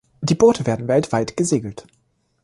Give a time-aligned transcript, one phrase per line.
[0.21, 1.85] Die Boote werden weltweit gesegelt.